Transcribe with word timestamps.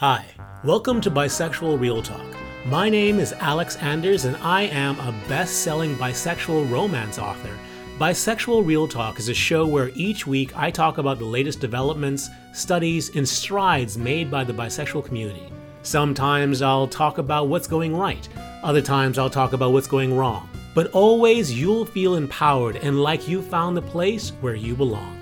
Hi, 0.00 0.24
welcome 0.64 1.02
to 1.02 1.10
Bisexual 1.10 1.78
Real 1.78 2.02
Talk. 2.02 2.24
My 2.64 2.88
name 2.88 3.18
is 3.18 3.34
Alex 3.34 3.76
Anders, 3.76 4.24
and 4.24 4.34
I 4.38 4.62
am 4.62 4.98
a 4.98 5.14
best 5.28 5.62
selling 5.62 5.94
bisexual 5.96 6.70
romance 6.70 7.18
author. 7.18 7.54
Bisexual 7.98 8.64
Real 8.64 8.88
Talk 8.88 9.18
is 9.18 9.28
a 9.28 9.34
show 9.34 9.66
where 9.66 9.90
each 9.94 10.26
week 10.26 10.56
I 10.56 10.70
talk 10.70 10.96
about 10.96 11.18
the 11.18 11.26
latest 11.26 11.60
developments, 11.60 12.30
studies, 12.54 13.14
and 13.14 13.28
strides 13.28 13.98
made 13.98 14.30
by 14.30 14.42
the 14.42 14.54
bisexual 14.54 15.04
community. 15.04 15.52
Sometimes 15.82 16.62
I'll 16.62 16.88
talk 16.88 17.18
about 17.18 17.48
what's 17.48 17.68
going 17.68 17.94
right, 17.94 18.26
other 18.62 18.80
times 18.80 19.18
I'll 19.18 19.28
talk 19.28 19.52
about 19.52 19.72
what's 19.72 19.86
going 19.86 20.16
wrong. 20.16 20.48
But 20.74 20.92
always 20.92 21.52
you'll 21.52 21.84
feel 21.84 22.14
empowered 22.14 22.76
and 22.76 23.02
like 23.02 23.28
you 23.28 23.42
found 23.42 23.76
the 23.76 23.82
place 23.82 24.30
where 24.40 24.54
you 24.54 24.74
belong. 24.74 25.18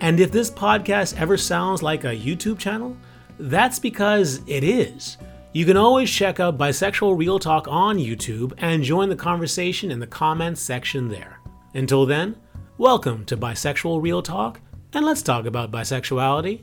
And 0.00 0.20
if 0.20 0.30
this 0.30 0.52
podcast 0.52 1.20
ever 1.20 1.36
sounds 1.36 1.82
like 1.82 2.04
a 2.04 2.16
YouTube 2.16 2.58
channel, 2.60 2.96
that's 3.40 3.78
because 3.78 4.42
it 4.46 4.62
is. 4.62 5.16
You 5.52 5.64
can 5.64 5.78
always 5.78 6.10
check 6.10 6.38
out 6.38 6.58
Bisexual 6.58 7.18
Real 7.18 7.38
Talk 7.38 7.66
on 7.68 7.96
YouTube 7.96 8.52
and 8.58 8.84
join 8.84 9.08
the 9.08 9.16
conversation 9.16 9.90
in 9.90 9.98
the 9.98 10.06
comments 10.06 10.60
section 10.60 11.08
there. 11.08 11.40
Until 11.72 12.04
then, 12.04 12.36
welcome 12.76 13.24
to 13.24 13.38
Bisexual 13.38 14.02
Real 14.02 14.20
Talk, 14.20 14.60
and 14.92 15.06
let's 15.06 15.22
talk 15.22 15.46
about 15.46 15.72
bisexuality. 15.72 16.60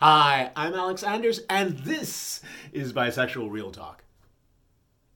Hi, 0.00 0.50
I'm 0.56 0.74
Alex 0.74 1.02
Anders, 1.02 1.40
and 1.50 1.78
this 1.80 2.40
is 2.72 2.94
Bisexual 2.94 3.50
Real 3.50 3.70
Talk. 3.70 4.02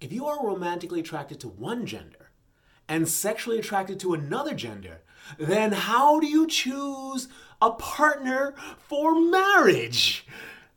If 0.01 0.13
you 0.13 0.27
are 0.27 0.47
romantically 0.47 1.01
attracted 1.01 1.41
to 1.41 1.49
one 1.49 1.87
gender 1.87 2.31
and 2.87 3.09
sexually 3.09 3.59
attracted 3.59 3.99
to 4.01 4.13
another 4.13 4.55
gender, 4.55 5.01
then 5.39 5.73
how 5.73 6.21
do 6.21 6.27
you 6.27 6.47
choose 6.47 7.29
a 7.61 7.71
partner 7.71 8.55
for 8.79 9.21
marriage? 9.21 10.27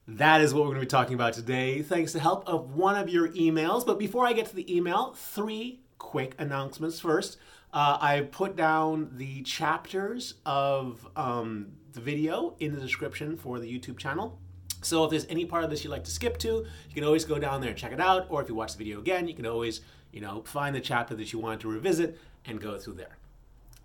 That 0.08 0.42
is 0.42 0.54
what 0.54 0.64
we're 0.64 0.72
going 0.72 0.82
to 0.82 0.86
be 0.86 0.88
talking 0.88 1.14
about 1.14 1.34
today, 1.34 1.82
thanks 1.82 2.12
to 2.12 2.20
help 2.20 2.48
of 2.48 2.76
one 2.76 2.96
of 2.96 3.08
your 3.08 3.30
emails. 3.30 3.86
But 3.86 3.98
before 3.98 4.28
I 4.28 4.34
get 4.34 4.48
to 4.48 4.56
the 4.56 4.76
email, 4.76 5.14
three 5.14 5.80
quick 5.98 6.36
announcements 6.38 7.00
first. 7.00 7.38
Uh, 7.72 7.98
I 8.00 8.22
put 8.32 8.56
down 8.56 9.10
the 9.14 9.42
chapters 9.42 10.36
of 10.46 11.08
um, 11.16 11.72
the 11.94 12.02
video 12.02 12.56
in 12.60 12.76
the 12.76 12.80
description 12.80 13.36
for 13.36 13.60
the 13.60 13.68
YouTube 13.68 13.98
channel. 13.98 14.38
So 14.82 15.06
if 15.06 15.10
there's 15.10 15.26
any 15.28 15.46
part 15.46 15.64
of 15.64 15.70
this 15.70 15.84
you'd 15.84 15.90
like 15.90 16.04
to 16.04 16.12
skip 16.12 16.38
to, 16.40 16.48
you 16.48 16.94
can 16.94 17.04
always 17.04 17.26
go 17.26 17.40
down 17.40 17.62
there 17.62 17.70
and 17.70 17.80
check 17.80 17.94
it 17.94 18.02
out. 18.02 18.28
Or 18.30 18.42
if 18.42 18.50
you 18.50 18.56
watch 18.56 18.74
the 18.74 18.78
video 18.78 19.00
again, 19.00 19.28
you 19.28 19.34
can 19.34 19.48
always, 19.48 19.82
you 20.12 20.22
know, 20.22 20.44
find 20.46 20.76
the 20.76 20.82
chapter 20.82 21.16
that 21.16 21.32
you 21.32 21.40
want 21.40 21.62
to 21.62 21.70
revisit 21.70 22.20
and 22.46 22.60
go 22.62 22.78
through 22.78 22.96
there. 22.96 23.18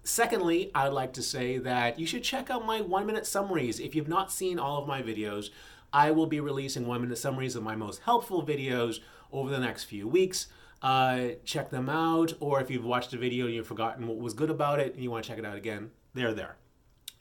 Secondly, 0.09 0.71
I'd 0.75 0.95
like 0.95 1.13
to 1.13 1.23
say 1.23 1.59
that 1.59 1.99
you 1.99 2.07
should 2.07 2.25
check 2.25 2.49
out 2.49 2.65
my 2.65 2.81
one 2.81 3.05
minute 3.05 3.27
summaries. 3.27 3.79
If 3.79 3.95
you've 3.95 4.09
not 4.09 4.33
seen 4.33 4.59
all 4.59 4.81
of 4.81 4.89
my 4.89 5.03
videos, 5.03 5.51
I 5.93 6.13
will 6.13 6.25
be 6.27 6.41
releasing 6.41 6.87
one 6.87 7.03
minute 7.03 7.19
summaries 7.19 7.55
of 7.55 7.63
my 7.63 7.77
most 7.77 8.01
helpful 8.01 8.43
videos 8.43 9.01
over 9.31 9.51
the 9.51 9.61
next 9.61 9.85
few 9.85 10.09
weeks. 10.09 10.47
Uh, 10.81 11.33
check 11.45 11.69
them 11.69 11.91
out, 11.91 12.33
or 12.41 12.59
if 12.59 12.71
you've 12.71 12.87
watched 12.87 13.13
a 13.13 13.19
video 13.19 13.45
and 13.45 13.55
you've 13.55 13.67
forgotten 13.67 14.07
what 14.07 14.17
was 14.17 14.33
good 14.33 14.49
about 14.49 14.81
it 14.81 14.95
and 14.95 15.03
you 15.03 15.11
want 15.11 15.25
to 15.25 15.29
check 15.29 15.39
it 15.39 15.45
out 15.45 15.57
again, 15.57 15.91
they're 16.15 16.33
there. 16.33 16.57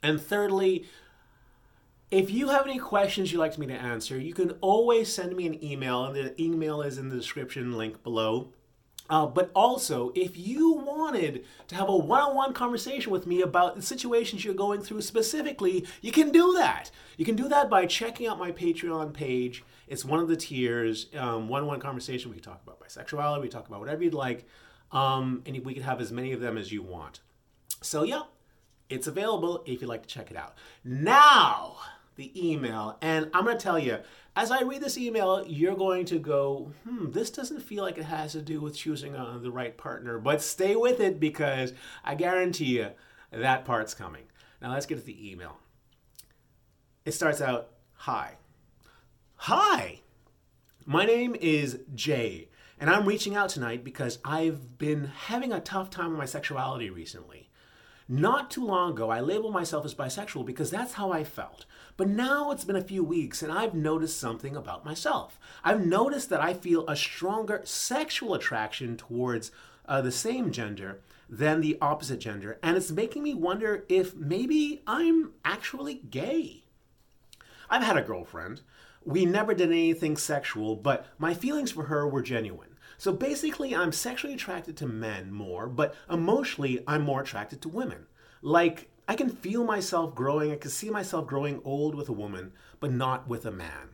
And 0.02 0.18
thirdly, 0.18 0.86
if 2.10 2.30
you 2.30 2.48
have 2.48 2.66
any 2.66 2.78
questions 2.78 3.30
you'd 3.30 3.38
like 3.38 3.58
me 3.58 3.66
to 3.66 3.74
answer, 3.74 4.18
you 4.18 4.32
can 4.32 4.52
always 4.62 5.12
send 5.12 5.36
me 5.36 5.46
an 5.46 5.62
email, 5.62 6.06
and 6.06 6.16
the 6.16 6.42
email 6.42 6.80
is 6.80 6.96
in 6.96 7.10
the 7.10 7.16
description 7.16 7.76
link 7.76 8.02
below. 8.02 8.48
Uh, 9.10 9.26
but 9.26 9.50
also, 9.54 10.12
if 10.14 10.36
you 10.36 10.72
wanted 10.72 11.44
to 11.66 11.74
have 11.74 11.88
a 11.88 11.96
one 11.96 12.20
on 12.20 12.34
one 12.34 12.52
conversation 12.52 13.10
with 13.10 13.26
me 13.26 13.40
about 13.40 13.74
the 13.74 13.82
situations 13.82 14.44
you're 14.44 14.54
going 14.54 14.82
through 14.82 15.00
specifically, 15.00 15.86
you 16.02 16.12
can 16.12 16.30
do 16.30 16.52
that. 16.52 16.90
You 17.16 17.24
can 17.24 17.34
do 17.34 17.48
that 17.48 17.70
by 17.70 17.86
checking 17.86 18.26
out 18.26 18.38
my 18.38 18.52
Patreon 18.52 19.14
page. 19.14 19.64
It's 19.86 20.04
one 20.04 20.20
of 20.20 20.28
the 20.28 20.36
tiers, 20.36 21.06
one 21.12 21.62
on 21.62 21.66
one 21.66 21.80
conversation. 21.80 22.30
We 22.30 22.36
can 22.36 22.44
talk 22.44 22.60
about 22.62 22.80
bisexuality, 22.80 23.40
we 23.40 23.48
talk 23.48 23.66
about 23.66 23.80
whatever 23.80 24.04
you'd 24.04 24.12
like, 24.12 24.46
um, 24.92 25.42
and 25.46 25.64
we 25.64 25.72
can 25.72 25.82
have 25.82 26.00
as 26.00 26.12
many 26.12 26.32
of 26.32 26.40
them 26.40 26.58
as 26.58 26.70
you 26.70 26.82
want. 26.82 27.20
So, 27.80 28.02
yeah, 28.02 28.22
it's 28.90 29.06
available 29.06 29.62
if 29.66 29.80
you'd 29.80 29.88
like 29.88 30.02
to 30.02 30.08
check 30.08 30.30
it 30.30 30.36
out. 30.36 30.56
Now, 30.84 31.76
the 32.18 32.50
email. 32.50 32.98
And 33.00 33.30
I'm 33.32 33.44
going 33.44 33.56
to 33.56 33.62
tell 33.62 33.78
you, 33.78 33.98
as 34.36 34.50
I 34.50 34.62
read 34.62 34.82
this 34.82 34.98
email, 34.98 35.44
you're 35.46 35.76
going 35.76 36.04
to 36.06 36.18
go, 36.18 36.72
hmm, 36.84 37.12
this 37.12 37.30
doesn't 37.30 37.62
feel 37.62 37.82
like 37.84 37.96
it 37.96 38.04
has 38.04 38.32
to 38.32 38.42
do 38.42 38.60
with 38.60 38.76
choosing 38.76 39.16
uh, 39.16 39.38
the 39.40 39.50
right 39.50 39.74
partner. 39.78 40.18
But 40.18 40.42
stay 40.42 40.76
with 40.76 41.00
it 41.00 41.18
because 41.18 41.72
I 42.04 42.16
guarantee 42.16 42.78
you 42.78 42.90
that 43.30 43.64
part's 43.64 43.94
coming. 43.94 44.24
Now 44.60 44.72
let's 44.72 44.84
get 44.84 44.98
to 44.98 45.04
the 45.04 45.30
email. 45.30 45.56
It 47.06 47.12
starts 47.12 47.40
out 47.40 47.70
Hi. 48.02 48.34
Hi. 49.36 50.00
My 50.84 51.04
name 51.04 51.36
is 51.40 51.80
Jay, 51.94 52.48
and 52.80 52.88
I'm 52.90 53.06
reaching 53.06 53.36
out 53.36 53.50
tonight 53.50 53.84
because 53.84 54.18
I've 54.24 54.78
been 54.78 55.04
having 55.04 55.52
a 55.52 55.60
tough 55.60 55.90
time 55.90 56.10
with 56.10 56.18
my 56.18 56.24
sexuality 56.24 56.90
recently. 56.90 57.47
Not 58.08 58.50
too 58.50 58.64
long 58.64 58.92
ago, 58.92 59.10
I 59.10 59.20
labeled 59.20 59.52
myself 59.52 59.84
as 59.84 59.94
bisexual 59.94 60.46
because 60.46 60.70
that's 60.70 60.94
how 60.94 61.12
I 61.12 61.24
felt. 61.24 61.66
But 61.98 62.08
now 62.08 62.50
it's 62.50 62.64
been 62.64 62.76
a 62.76 62.80
few 62.80 63.04
weeks 63.04 63.42
and 63.42 63.52
I've 63.52 63.74
noticed 63.74 64.18
something 64.18 64.56
about 64.56 64.84
myself. 64.84 65.38
I've 65.62 65.84
noticed 65.84 66.30
that 66.30 66.40
I 66.40 66.54
feel 66.54 66.86
a 66.88 66.96
stronger 66.96 67.60
sexual 67.64 68.32
attraction 68.32 68.96
towards 68.96 69.50
uh, 69.86 70.00
the 70.00 70.12
same 70.12 70.52
gender 70.52 71.00
than 71.28 71.60
the 71.60 71.76
opposite 71.82 72.20
gender, 72.20 72.58
and 72.62 72.76
it's 72.76 72.90
making 72.90 73.22
me 73.22 73.34
wonder 73.34 73.84
if 73.88 74.14
maybe 74.14 74.80
I'm 74.86 75.32
actually 75.44 75.94
gay. 76.08 76.62
I've 77.68 77.82
had 77.82 77.98
a 77.98 78.02
girlfriend. 78.02 78.62
We 79.04 79.26
never 79.26 79.52
did 79.52 79.68
anything 79.68 80.16
sexual, 80.16 80.76
but 80.76 81.06
my 81.18 81.34
feelings 81.34 81.72
for 81.72 81.84
her 81.84 82.08
were 82.08 82.22
genuine. 82.22 82.76
So 82.98 83.12
basically, 83.12 83.74
I'm 83.74 83.92
sexually 83.92 84.34
attracted 84.34 84.76
to 84.78 84.86
men 84.86 85.32
more, 85.32 85.68
but 85.68 85.94
emotionally, 86.10 86.82
I'm 86.86 87.02
more 87.02 87.22
attracted 87.22 87.62
to 87.62 87.68
women. 87.68 88.06
Like, 88.42 88.90
I 89.06 89.14
can 89.14 89.30
feel 89.30 89.64
myself 89.64 90.16
growing, 90.16 90.50
I 90.50 90.56
can 90.56 90.70
see 90.70 90.90
myself 90.90 91.26
growing 91.26 91.60
old 91.64 91.94
with 91.94 92.08
a 92.08 92.12
woman, 92.12 92.52
but 92.80 92.92
not 92.92 93.28
with 93.28 93.46
a 93.46 93.52
man. 93.52 93.90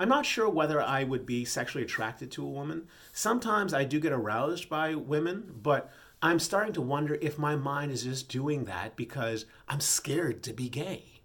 I'm 0.00 0.08
not 0.08 0.26
sure 0.26 0.48
whether 0.48 0.82
I 0.82 1.04
would 1.04 1.24
be 1.24 1.44
sexually 1.44 1.84
attracted 1.84 2.32
to 2.32 2.44
a 2.44 2.50
woman. 2.50 2.88
Sometimes 3.12 3.72
I 3.72 3.84
do 3.84 4.00
get 4.00 4.12
aroused 4.12 4.68
by 4.68 4.94
women, 4.96 5.54
but 5.62 5.92
I'm 6.20 6.40
starting 6.40 6.72
to 6.74 6.82
wonder 6.82 7.16
if 7.20 7.38
my 7.38 7.54
mind 7.54 7.92
is 7.92 8.02
just 8.02 8.28
doing 8.28 8.64
that 8.64 8.96
because 8.96 9.46
I'm 9.68 9.80
scared 9.80 10.42
to 10.44 10.52
be 10.52 10.68
gay. 10.68 11.20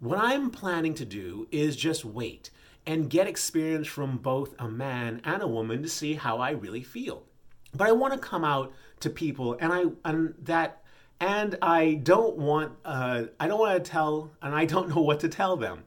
What 0.00 0.18
I'm 0.18 0.50
planning 0.50 0.94
to 0.94 1.04
do 1.04 1.46
is 1.50 1.76
just 1.76 2.04
wait 2.04 2.50
and 2.86 3.10
get 3.10 3.26
experience 3.26 3.88
from 3.88 4.18
both 4.18 4.54
a 4.58 4.68
man 4.68 5.20
and 5.24 5.42
a 5.42 5.48
woman 5.48 5.82
to 5.82 5.88
see 5.88 6.14
how 6.14 6.38
I 6.38 6.50
really 6.50 6.82
feel. 6.82 7.24
But 7.74 7.88
I 7.88 7.92
want 7.92 8.14
to 8.14 8.18
come 8.18 8.44
out 8.44 8.72
to 9.00 9.10
people 9.10 9.56
and 9.60 9.72
I 9.72 9.84
and 10.04 10.34
that 10.42 10.82
and 11.20 11.56
I 11.60 11.94
don't 11.94 12.36
want 12.36 12.72
uh, 12.84 13.24
I 13.40 13.48
don't 13.48 13.58
want 13.58 13.82
to 13.82 13.90
tell 13.90 14.30
and 14.40 14.54
I 14.54 14.64
don't 14.64 14.88
know 14.94 15.02
what 15.02 15.20
to 15.20 15.28
tell 15.28 15.56
them. 15.56 15.84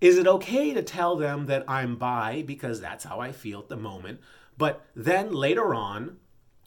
Is 0.00 0.16
it 0.16 0.28
okay 0.28 0.72
to 0.74 0.82
tell 0.82 1.16
them 1.16 1.46
that 1.46 1.64
I'm 1.68 1.96
bi 1.96 2.42
because 2.46 2.80
that's 2.80 3.04
how 3.04 3.20
I 3.20 3.32
feel 3.32 3.58
at 3.60 3.68
the 3.68 3.76
moment? 3.76 4.20
But 4.56 4.84
then 4.94 5.32
later 5.32 5.74
on, 5.74 6.18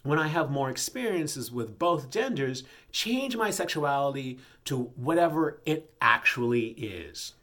when 0.03 0.19
I 0.19 0.27
have 0.27 0.49
more 0.51 0.69
experiences 0.69 1.51
with 1.51 1.79
both 1.79 2.09
genders, 2.09 2.63
change 2.91 3.37
my 3.37 3.49
sexuality 3.49 4.39
to 4.65 4.91
whatever 4.95 5.61
it 5.65 5.93
actually 6.01 6.67
is. 6.69 7.33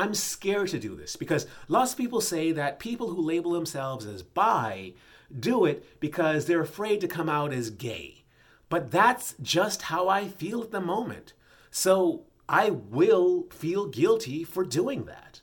I'm 0.00 0.14
scared 0.14 0.68
to 0.68 0.78
do 0.78 0.96
this 0.96 1.14
because 1.14 1.46
lots 1.68 1.92
of 1.92 1.98
people 1.98 2.22
say 2.22 2.52
that 2.52 2.78
people 2.78 3.10
who 3.10 3.20
label 3.20 3.52
themselves 3.52 4.06
as 4.06 4.22
bi 4.22 4.94
do 5.38 5.66
it 5.66 6.00
because 6.00 6.46
they're 6.46 6.62
afraid 6.62 7.02
to 7.02 7.08
come 7.08 7.28
out 7.28 7.52
as 7.52 7.68
gay. 7.68 8.24
But 8.70 8.90
that's 8.90 9.34
just 9.42 9.82
how 9.82 10.08
I 10.08 10.28
feel 10.28 10.62
at 10.62 10.70
the 10.70 10.80
moment. 10.80 11.34
So 11.70 12.24
I 12.48 12.70
will 12.70 13.46
feel 13.50 13.86
guilty 13.88 14.42
for 14.42 14.64
doing 14.64 15.04
that. 15.04 15.42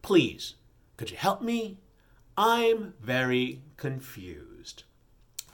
Please, 0.00 0.54
could 0.96 1.10
you 1.10 1.18
help 1.18 1.42
me? 1.42 1.78
I'm 2.38 2.94
very 3.02 3.60
confused. 3.76 4.84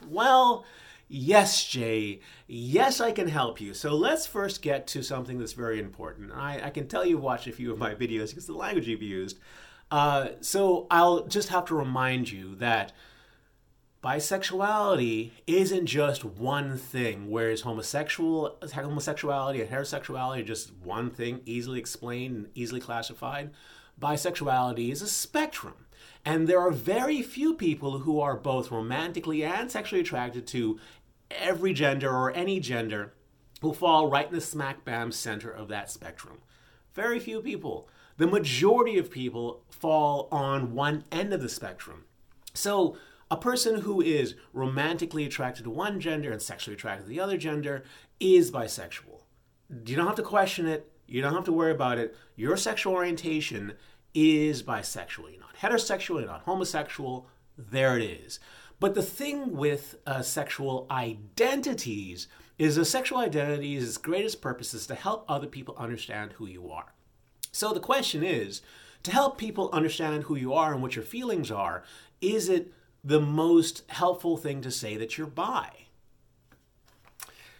Well, 0.07 0.63
yes, 1.11 1.65
Jay, 1.65 2.21
yes, 2.47 3.01
I 3.01 3.11
can 3.11 3.27
help 3.27 3.59
you. 3.59 3.73
So 3.73 3.95
let's 3.95 4.25
first 4.25 4.61
get 4.61 4.87
to 4.87 5.03
something 5.03 5.37
that's 5.37 5.53
very 5.53 5.79
important. 5.79 6.31
I, 6.31 6.61
I 6.63 6.69
can 6.69 6.87
tell 6.87 7.05
you've 7.05 7.21
watched 7.21 7.47
a 7.47 7.51
few 7.51 7.71
of 7.71 7.77
my 7.77 7.93
videos 7.93 8.29
because 8.29 8.47
the 8.47 8.53
language 8.53 8.87
you've 8.87 9.01
used. 9.01 9.37
Uh, 9.91 10.29
so 10.39 10.87
I'll 10.89 11.27
just 11.27 11.49
have 11.49 11.65
to 11.65 11.75
remind 11.75 12.31
you 12.31 12.55
that 12.55 12.93
bisexuality 14.01 15.31
isn't 15.45 15.85
just 15.85 16.23
one 16.23 16.77
thing, 16.77 17.29
whereas 17.29 17.61
homosexual 17.61 18.57
homosexuality 18.61 19.61
and 19.61 19.69
heterosexuality 19.69 20.39
are 20.39 20.45
just 20.45 20.71
one 20.81 21.09
thing, 21.09 21.41
easily 21.45 21.77
explained 21.77 22.35
and 22.37 22.49
easily 22.55 22.79
classified. 22.79 23.51
Bisexuality 23.99 24.91
is 24.91 25.01
a 25.01 25.07
spectrum. 25.07 25.75
And 26.23 26.47
there 26.47 26.59
are 26.59 26.71
very 26.71 27.21
few 27.21 27.55
people 27.55 27.99
who 27.99 28.19
are 28.19 28.35
both 28.35 28.71
romantically 28.71 29.43
and 29.43 29.71
sexually 29.71 30.01
attracted 30.01 30.45
to 30.47 30.79
every 31.39 31.73
gender 31.73 32.09
or 32.09 32.31
any 32.31 32.59
gender 32.59 33.13
will 33.61 33.73
fall 33.73 34.09
right 34.09 34.27
in 34.27 34.33
the 34.33 34.41
smack 34.41 34.83
bam 34.83 35.11
center 35.11 35.49
of 35.49 35.67
that 35.67 35.91
spectrum. 35.91 36.39
Very 36.93 37.19
few 37.19 37.41
people. 37.41 37.87
The 38.17 38.27
majority 38.27 38.97
of 38.97 39.11
people 39.11 39.63
fall 39.69 40.27
on 40.31 40.73
one 40.73 41.05
end 41.11 41.33
of 41.33 41.41
the 41.41 41.49
spectrum. 41.49 42.05
So, 42.53 42.97
a 43.29 43.37
person 43.37 43.81
who 43.81 44.01
is 44.01 44.35
romantically 44.51 45.25
attracted 45.25 45.63
to 45.63 45.69
one 45.69 46.01
gender 46.01 46.31
and 46.31 46.41
sexually 46.41 46.75
attracted 46.75 47.03
to 47.03 47.09
the 47.09 47.21
other 47.21 47.37
gender 47.37 47.83
is 48.19 48.51
bisexual. 48.51 49.21
You 49.85 49.95
don't 49.95 50.07
have 50.07 50.15
to 50.15 50.21
question 50.21 50.67
it. 50.67 50.91
You 51.07 51.21
don't 51.21 51.33
have 51.33 51.45
to 51.45 51.53
worry 51.53 51.71
about 51.71 51.97
it. 51.97 52.15
Your 52.35 52.57
sexual 52.57 52.93
orientation 52.93 53.73
is 54.13 54.63
bisexual. 54.63 55.31
You're 55.31 55.39
not 55.39 55.55
heterosexual, 55.55 56.19
you're 56.19 56.27
not 56.27 56.41
homosexual. 56.41 57.27
There 57.57 57.97
it 57.97 58.03
is. 58.03 58.39
But 58.81 58.95
the 58.95 59.03
thing 59.03 59.55
with 59.55 59.97
uh, 60.07 60.23
sexual 60.23 60.87
identities 60.89 62.27
is 62.57 62.77
a 62.77 62.83
sexual 62.83 63.19
identity's 63.19 63.99
greatest 63.99 64.41
purpose 64.41 64.73
is 64.73 64.87
to 64.87 64.95
help 64.95 65.23
other 65.27 65.45
people 65.45 65.75
understand 65.77 66.33
who 66.33 66.47
you 66.47 66.71
are. 66.71 66.95
So 67.51 67.73
the 67.73 67.79
question 67.79 68.23
is 68.23 68.63
to 69.03 69.11
help 69.11 69.37
people 69.37 69.69
understand 69.71 70.23
who 70.23 70.35
you 70.35 70.55
are 70.55 70.73
and 70.73 70.81
what 70.81 70.95
your 70.95 71.05
feelings 71.05 71.51
are, 71.51 71.83
is 72.21 72.49
it 72.49 72.73
the 73.03 73.19
most 73.19 73.83
helpful 73.89 74.35
thing 74.35 74.61
to 74.61 74.71
say 74.71 74.97
that 74.97 75.15
you're 75.15 75.27
bi? 75.27 75.69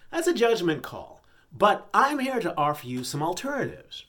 That's 0.10 0.28
a 0.28 0.34
judgment 0.34 0.82
call. 0.82 1.22
But 1.56 1.88
I'm 1.94 2.18
here 2.18 2.40
to 2.40 2.58
offer 2.58 2.88
you 2.88 3.04
some 3.04 3.22
alternatives 3.22 4.06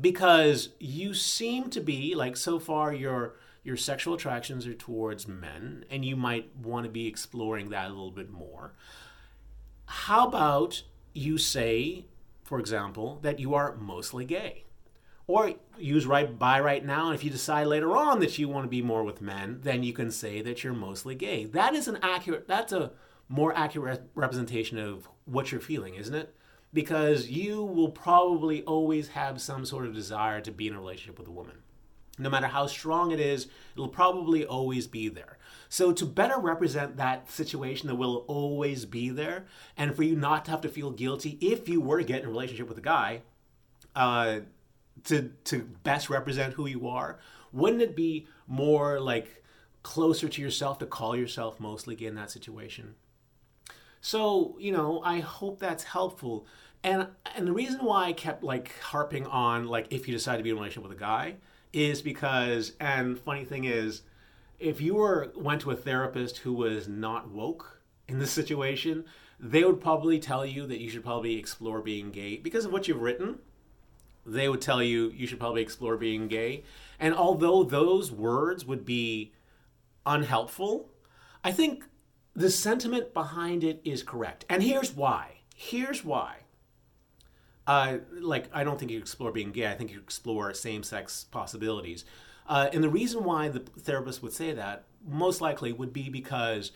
because 0.00 0.70
you 0.80 1.12
seem 1.12 1.68
to 1.68 1.80
be 1.82 2.14
like 2.14 2.38
so 2.38 2.58
far 2.58 2.94
your 2.94 3.34
your 3.66 3.76
sexual 3.76 4.14
attractions 4.14 4.66
are 4.66 4.74
towards 4.74 5.26
men 5.26 5.84
and 5.90 6.04
you 6.04 6.14
might 6.14 6.54
want 6.56 6.84
to 6.84 6.90
be 6.90 7.06
exploring 7.06 7.70
that 7.70 7.86
a 7.86 7.88
little 7.88 8.12
bit 8.12 8.30
more. 8.30 8.72
How 9.86 10.28
about 10.28 10.82
you 11.12 11.36
say, 11.36 12.06
for 12.44 12.60
example, 12.60 13.18
that 13.22 13.40
you 13.40 13.54
are 13.54 13.74
mostly 13.76 14.24
gay? 14.24 14.64
Or 15.26 15.54
use 15.76 16.06
right 16.06 16.38
by 16.38 16.60
right 16.60 16.84
now. 16.84 17.06
And 17.06 17.14
if 17.16 17.24
you 17.24 17.30
decide 17.30 17.66
later 17.66 17.96
on 17.96 18.20
that 18.20 18.38
you 18.38 18.48
want 18.48 18.64
to 18.64 18.70
be 18.70 18.82
more 18.82 19.02
with 19.02 19.20
men, 19.20 19.58
then 19.62 19.82
you 19.82 19.92
can 19.92 20.12
say 20.12 20.40
that 20.42 20.62
you're 20.62 20.72
mostly 20.72 21.16
gay. 21.16 21.46
That 21.46 21.74
is 21.74 21.88
an 21.88 21.98
accurate, 22.02 22.46
that's 22.46 22.72
a 22.72 22.92
more 23.28 23.52
accurate 23.56 24.08
representation 24.14 24.78
of 24.78 25.08
what 25.24 25.50
you're 25.50 25.60
feeling, 25.60 25.96
isn't 25.96 26.14
it? 26.14 26.32
Because 26.72 27.28
you 27.28 27.64
will 27.64 27.90
probably 27.90 28.62
always 28.62 29.08
have 29.08 29.40
some 29.40 29.64
sort 29.64 29.86
of 29.86 29.94
desire 29.94 30.40
to 30.42 30.52
be 30.52 30.68
in 30.68 30.74
a 30.74 30.78
relationship 30.78 31.18
with 31.18 31.26
a 31.26 31.32
woman. 31.32 31.56
No 32.18 32.30
matter 32.30 32.46
how 32.46 32.66
strong 32.66 33.10
it 33.10 33.20
is, 33.20 33.48
it'll 33.74 33.88
probably 33.88 34.44
always 34.44 34.86
be 34.86 35.08
there. 35.08 35.38
So, 35.68 35.92
to 35.92 36.06
better 36.06 36.38
represent 36.38 36.96
that 36.96 37.30
situation 37.30 37.88
that 37.88 37.96
will 37.96 38.24
always 38.28 38.84
be 38.84 39.10
there, 39.10 39.46
and 39.76 39.94
for 39.94 40.02
you 40.02 40.16
not 40.16 40.44
to 40.46 40.50
have 40.52 40.60
to 40.62 40.68
feel 40.68 40.90
guilty 40.90 41.38
if 41.40 41.68
you 41.68 41.80
were 41.80 41.98
to 41.98 42.04
get 42.04 42.22
in 42.22 42.26
a 42.26 42.30
relationship 42.30 42.68
with 42.68 42.78
a 42.78 42.82
guy, 42.82 43.22
uh, 43.94 44.40
to 45.04 45.30
to 45.44 45.62
best 45.82 46.10
represent 46.10 46.54
who 46.54 46.66
you 46.66 46.88
are 46.88 47.18
wouldn't 47.52 47.82
it 47.82 47.96
be 47.96 48.26
more 48.46 49.00
like 49.00 49.42
closer 49.82 50.28
to 50.28 50.42
yourself 50.42 50.78
to 50.78 50.86
call 50.86 51.16
yourself 51.16 51.60
mostly 51.60 51.94
in 52.04 52.14
that 52.14 52.30
situation 52.30 52.94
so 54.00 54.56
you 54.58 54.72
know 54.72 55.00
i 55.04 55.20
hope 55.20 55.58
that's 55.58 55.84
helpful 55.84 56.46
and 56.82 57.06
and 57.34 57.46
the 57.46 57.52
reason 57.52 57.84
why 57.84 58.06
i 58.06 58.12
kept 58.12 58.42
like 58.42 58.78
harping 58.80 59.26
on 59.26 59.66
like 59.66 59.86
if 59.90 60.08
you 60.08 60.14
decide 60.14 60.36
to 60.36 60.42
be 60.42 60.50
in 60.50 60.56
a 60.56 60.58
relationship 60.58 60.88
with 60.88 60.96
a 60.96 61.00
guy 61.00 61.34
is 61.76 62.02
because 62.02 62.72
and 62.80 63.18
funny 63.18 63.44
thing 63.44 63.64
is 63.64 64.02
if 64.58 64.80
you 64.80 64.94
were 64.94 65.30
went 65.36 65.60
to 65.60 65.70
a 65.70 65.76
therapist 65.76 66.38
who 66.38 66.52
was 66.52 66.88
not 66.88 67.30
woke 67.30 67.80
in 68.08 68.18
this 68.18 68.30
situation 68.30 69.04
they 69.38 69.62
would 69.64 69.80
probably 69.80 70.18
tell 70.18 70.46
you 70.46 70.66
that 70.66 70.80
you 70.80 70.88
should 70.88 71.04
probably 71.04 71.38
explore 71.38 71.80
being 71.80 72.10
gay 72.10 72.36
because 72.36 72.64
of 72.64 72.72
what 72.72 72.88
you've 72.88 73.02
written 73.02 73.38
they 74.26 74.48
would 74.48 74.60
tell 74.60 74.82
you 74.82 75.12
you 75.14 75.26
should 75.26 75.38
probably 75.38 75.62
explore 75.62 75.96
being 75.96 76.26
gay. 76.26 76.64
And 76.98 77.14
although 77.14 77.62
those 77.62 78.10
words 78.10 78.66
would 78.66 78.84
be 78.84 79.32
unhelpful, 80.04 80.90
I 81.44 81.52
think 81.52 81.84
the 82.34 82.50
sentiment 82.50 83.14
behind 83.14 83.62
it 83.62 83.80
is 83.84 84.02
correct. 84.02 84.44
And 84.48 84.62
here's 84.62 84.92
why. 84.92 85.42
Here's 85.54 86.04
why. 86.04 86.38
Uh, 87.66 87.98
like, 88.12 88.48
I 88.52 88.64
don't 88.64 88.78
think 88.78 88.90
you 88.90 88.98
explore 88.98 89.32
being 89.32 89.52
gay. 89.52 89.66
I 89.66 89.74
think 89.74 89.90
you 89.90 89.98
explore 89.98 90.52
same 90.54 90.82
sex 90.82 91.24
possibilities. 91.24 92.04
Uh, 92.48 92.68
and 92.72 92.82
the 92.82 92.88
reason 92.88 93.24
why 93.24 93.48
the 93.48 93.60
therapist 93.60 94.22
would 94.22 94.32
say 94.32 94.52
that 94.52 94.84
most 95.04 95.40
likely 95.40 95.72
would 95.72 95.92
be 95.92 96.08
because 96.08 96.70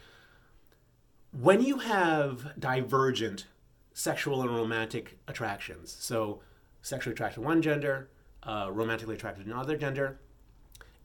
when 1.32 1.62
you 1.62 1.78
have 1.78 2.58
divergent 2.58 3.46
sexual 3.92 4.42
and 4.42 4.50
romantic 4.50 5.18
attractions, 5.28 5.96
so 6.00 6.40
sexually 6.82 7.12
attracted 7.12 7.40
to 7.40 7.46
one 7.46 7.62
gender, 7.62 8.10
uh, 8.42 8.68
romantically 8.70 9.14
attracted 9.14 9.44
to 9.44 9.52
another 9.52 9.76
gender, 9.76 10.18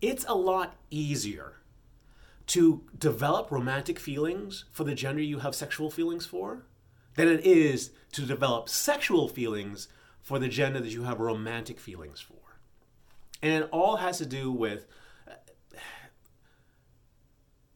it's 0.02 0.26
a 0.28 0.36
lot 0.36 0.76
easier 0.90 1.58
to 2.48 2.84
develop 2.98 3.52
romantic 3.52 4.00
feelings 4.00 4.66
for 4.72 4.84
the 4.84 4.96
gender 4.96 5.22
you 5.22 5.40
have 5.40 5.56
sexual 5.56 5.90
feelings 5.90 6.26
for 6.26 6.64
than 7.16 7.28
it 7.28 7.46
is 7.46 7.92
to 8.14 8.22
develop 8.22 8.70
sexual 8.70 9.28
feelings 9.28 9.88
for 10.22 10.40
the 10.40 10.48
gender 10.48 10.80
that 10.80 10.92
you 10.92 11.04
have 11.04 11.20
romantic 11.20 11.80
feelings 11.80 12.20
for. 12.20 12.34
And 13.42 13.64
it 13.64 13.70
all 13.72 13.98
has 13.98 14.18
to 14.20 14.26
do 14.26 14.52
with 14.52 14.88
uh, 15.28 15.34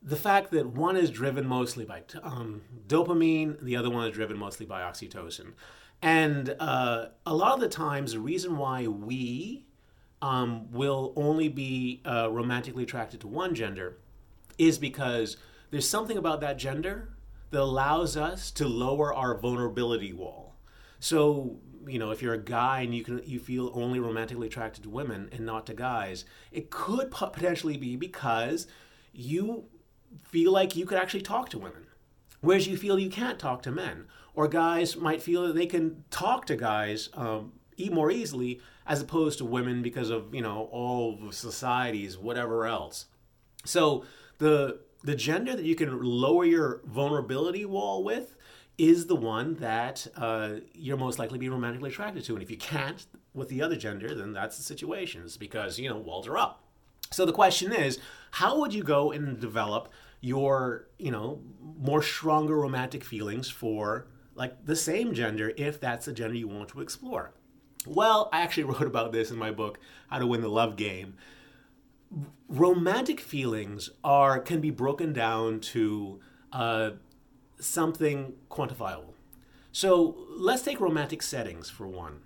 the 0.01 0.15
fact 0.15 0.51
that 0.51 0.67
one 0.67 0.97
is 0.97 1.11
driven 1.11 1.45
mostly 1.45 1.85
by 1.85 2.03
um, 2.23 2.61
dopamine, 2.87 3.61
the 3.61 3.75
other 3.75 3.89
one 3.89 4.07
is 4.07 4.15
driven 4.15 4.37
mostly 4.37 4.65
by 4.65 4.81
oxytocin. 4.81 5.53
And 6.01 6.55
uh, 6.59 7.09
a 7.25 7.35
lot 7.35 7.53
of 7.53 7.59
the 7.59 7.69
times, 7.69 8.13
the 8.13 8.19
reason 8.19 8.57
why 8.57 8.87
we 8.87 9.65
um, 10.21 10.71
will 10.71 11.13
only 11.15 11.49
be 11.49 12.01
uh, 12.05 12.29
romantically 12.31 12.83
attracted 12.83 13.19
to 13.21 13.27
one 13.27 13.53
gender 13.53 13.97
is 14.57 14.77
because 14.77 15.37
there's 15.71 15.87
something 15.87 16.17
about 16.17 16.41
that 16.41 16.57
gender 16.57 17.09
that 17.51 17.61
allows 17.61 18.15
us 18.15 18.51
to 18.51 18.67
lower 18.67 19.13
our 19.13 19.37
vulnerability 19.37 20.13
wall. 20.13 20.55
So, 20.99 21.59
you 21.87 21.97
know, 21.97 22.11
if 22.11 22.21
you're 22.21 22.33
a 22.33 22.43
guy 22.43 22.81
and 22.81 22.93
you 22.93 23.03
can 23.03 23.21
you 23.25 23.39
feel 23.39 23.71
only 23.73 23.99
romantically 23.99 24.47
attracted 24.47 24.83
to 24.83 24.89
women 24.89 25.29
and 25.31 25.45
not 25.45 25.65
to 25.67 25.73
guys, 25.73 26.25
it 26.51 26.69
could 26.69 27.11
potentially 27.11 27.77
be 27.77 27.95
because 27.95 28.67
you 29.13 29.65
feel 30.23 30.51
like 30.51 30.75
you 30.75 30.85
could 30.85 30.97
actually 30.97 31.21
talk 31.21 31.49
to 31.49 31.59
women, 31.59 31.87
whereas 32.41 32.67
you 32.67 32.77
feel 32.77 32.99
you 32.99 33.09
can't 33.09 33.39
talk 33.39 33.61
to 33.63 33.71
men 33.71 34.05
or 34.33 34.47
guys 34.47 34.95
might 34.95 35.21
feel 35.21 35.45
that 35.47 35.55
they 35.55 35.65
can 35.65 36.03
talk 36.11 36.45
to 36.45 36.55
guys 36.55 37.09
um, 37.13 37.51
more 37.91 38.11
easily 38.11 38.61
as 38.85 39.01
opposed 39.01 39.37
to 39.37 39.45
women 39.45 39.81
because 39.81 40.09
of 40.09 40.33
you 40.33 40.41
know 40.41 40.69
all 40.71 41.31
societies 41.31 42.17
whatever 42.17 42.65
else 42.65 43.05
so 43.65 44.03
the 44.37 44.79
the 45.03 45.15
gender 45.15 45.55
that 45.55 45.65
you 45.65 45.75
can 45.75 46.01
lower 46.01 46.45
your 46.45 46.81
vulnerability 46.85 47.65
wall 47.65 48.03
with 48.03 48.35
is 48.77 49.07
the 49.07 49.15
one 49.15 49.55
that 49.55 50.07
uh, 50.15 50.55
you're 50.73 50.97
most 50.97 51.19
likely 51.19 51.37
to 51.37 51.39
be 51.39 51.49
romantically 51.49 51.89
attracted 51.89 52.23
to 52.23 52.33
and 52.33 52.43
if 52.43 52.51
you 52.51 52.57
can't 52.57 53.05
with 53.33 53.49
the 53.49 53.61
other 53.61 53.75
gender 53.75 54.13
then 54.15 54.33
that's 54.33 54.57
the 54.57 54.63
situation 54.63 55.21
it's 55.23 55.37
because 55.37 55.79
you 55.79 55.89
know 55.89 55.97
walls 55.97 56.27
are 56.27 56.37
up 56.37 56.63
so 57.11 57.25
the 57.25 57.33
question 57.33 57.71
is 57.71 57.99
how 58.31 58.59
would 58.59 58.73
you 58.73 58.83
go 58.83 59.11
and 59.11 59.39
develop 59.39 59.89
your 60.21 60.87
you 60.97 61.11
know 61.11 61.41
more 61.77 62.01
stronger 62.01 62.55
romantic 62.55 63.03
feelings 63.03 63.49
for 63.49 64.07
like 64.39 64.65
the 64.65 64.75
same 64.75 65.13
gender 65.13 65.51
if 65.57 65.79
that's 65.79 66.05
the 66.05 66.13
gender 66.13 66.35
you 66.35 66.47
want 66.47 66.69
to 66.69 66.81
explore. 66.81 67.33
Well, 67.85 68.29
I 68.31 68.41
actually 68.41 68.63
wrote 68.71 68.87
about 68.87 69.11
this 69.11 69.29
in 69.29 69.37
my 69.37 69.51
book, 69.51 69.79
How 70.07 70.17
to 70.17 70.25
Win 70.25 70.41
the 70.41 70.49
Love 70.49 70.77
Game. 70.77 71.15
Romantic 72.47 73.19
feelings 73.19 73.89
are 74.03 74.39
can 74.39 74.61
be 74.61 74.71
broken 74.71 75.13
down 75.13 75.59
to 75.59 76.19
uh, 76.51 76.91
something 77.59 78.33
quantifiable. 78.49 79.13
So 79.71 80.17
let's 80.29 80.63
take 80.63 80.79
romantic 80.79 81.21
settings 81.21 81.69
for 81.69 81.87
one. 81.87 82.21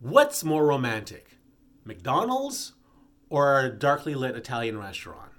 What's 0.00 0.44
more 0.44 0.66
romantic, 0.66 1.38
McDonald's 1.84 2.74
or 3.30 3.60
a 3.60 3.70
darkly 3.70 4.14
lit 4.14 4.36
Italian 4.36 4.78
restaurant? 4.78 5.32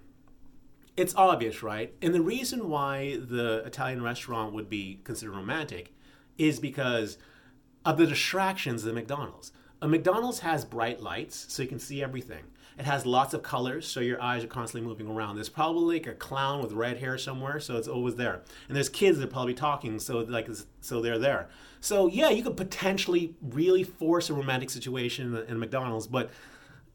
it's 0.98 1.14
obvious, 1.16 1.62
right? 1.62 1.94
And 2.02 2.14
the 2.14 2.22
reason 2.22 2.70
why 2.70 3.18
the 3.18 3.64
Italian 3.66 4.02
restaurant 4.02 4.54
would 4.54 4.68
be 4.68 5.00
considered 5.04 5.36
romantic 5.36 5.94
is 6.40 6.60
because 6.60 7.20
of 7.86 7.98
the 7.98 8.08
distractions 8.08 8.84
of 8.84 8.96
McDonald's. 8.96 9.52
A 9.80 9.88
McDonald's 9.88 10.40
has 10.40 10.66
bright 10.66 11.00
lights, 11.00 11.46
so 11.50 11.62
you 11.62 11.70
can 11.70 11.80
see 11.80 12.02
everything. 12.02 12.46
It 12.78 12.86
has 12.86 13.08
lots 13.08 13.34
of 13.34 13.42
colors, 13.42 13.88
so 13.88 14.02
your 14.02 14.22
eyes 14.22 14.44
are 14.44 14.48
constantly 14.48 14.88
moving 14.88 15.08
around. 15.08 15.36
There's 15.36 15.50
probably 15.50 15.98
like 15.98 16.06
a 16.06 16.14
clown 16.14 16.62
with 16.62 16.74
red 16.74 16.98
hair 16.98 17.18
somewhere, 17.18 17.60
so 17.60 17.76
it's 17.76 17.88
always 17.88 18.16
there. 18.16 18.42
And 18.68 18.76
there's 18.76 18.90
kids 18.90 19.18
that 19.18 19.26
are 19.26 19.32
probably 19.32 19.56
talking, 19.56 19.98
so 19.98 20.20
like 20.20 20.48
so 20.82 21.02
they're 21.02 21.18
there. 21.18 21.50
So 21.82 22.06
yeah, 22.06 22.30
you 22.30 22.44
could 22.44 22.56
potentially 22.56 23.34
really 23.42 23.84
force 23.84 24.30
a 24.30 24.36
romantic 24.36 24.70
situation 24.70 25.36
in, 25.48 25.58
McDonald's, 25.60 26.06
but 26.06 26.30